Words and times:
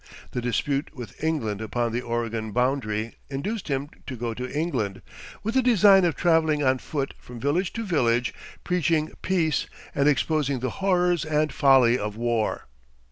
The 0.31 0.41
dispute 0.41 0.95
with 0.95 1.23
England 1.23 1.61
upon 1.61 1.91
the 1.91 2.01
Oregon 2.01 2.51
boundary 2.51 3.17
induced 3.29 3.67
him 3.67 3.87
to 4.07 4.15
go 4.15 4.33
to 4.33 4.49
England, 4.51 5.03
with 5.43 5.53
the 5.53 5.61
design 5.61 6.05
of 6.05 6.15
traveling 6.15 6.63
on 6.63 6.79
foot 6.79 7.13
from 7.19 7.39
village 7.39 7.71
to 7.73 7.85
village, 7.85 8.33
preaching 8.63 9.11
peace, 9.21 9.67
and 9.93 10.09
exposing 10.09 10.57
the 10.57 10.71
horrors 10.81 11.23
and 11.23 11.53
folly 11.53 11.99
of 11.99 12.17
war. 12.17 12.65